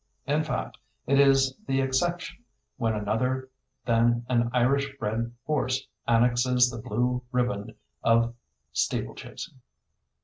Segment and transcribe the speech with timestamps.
[0.25, 2.43] In fact, it is the exception
[2.77, 3.51] when another
[3.85, 8.33] than an Irish bred horse annexes the blue riband of
[8.73, 9.59] steeplechasing.